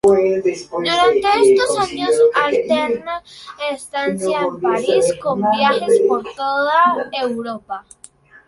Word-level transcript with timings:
Durante 0.83 1.29
estos 1.41 1.77
años 1.77 2.09
alterna 2.33 3.21
estancia 3.71 4.41
en 4.41 4.59
París 4.59 5.05
con 5.21 5.39
viajes 5.51 5.99
por 6.07 6.23
toda 6.35 6.71
Europa. 7.11 7.85